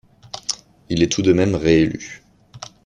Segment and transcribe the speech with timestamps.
[0.89, 2.23] Il est tout de même réélu.